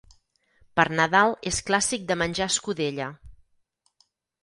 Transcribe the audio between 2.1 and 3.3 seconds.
de menjar escudella.